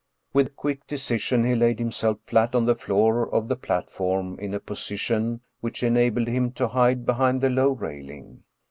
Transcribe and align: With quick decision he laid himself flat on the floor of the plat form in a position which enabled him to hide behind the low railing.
With 0.33 0.55
quick 0.55 0.87
decision 0.87 1.43
he 1.45 1.53
laid 1.53 1.77
himself 1.77 2.17
flat 2.23 2.55
on 2.55 2.65
the 2.65 2.73
floor 2.73 3.31
of 3.31 3.47
the 3.47 3.55
plat 3.55 3.91
form 3.91 4.35
in 4.39 4.51
a 4.55 4.59
position 4.59 5.41
which 5.59 5.83
enabled 5.83 6.27
him 6.27 6.53
to 6.53 6.69
hide 6.69 7.05
behind 7.05 7.39
the 7.39 7.51
low 7.51 7.69
railing. 7.73 8.41